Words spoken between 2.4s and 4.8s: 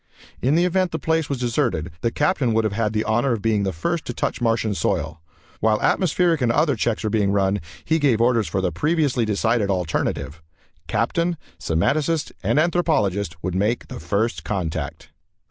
would have had the honor of being the first to touch Martian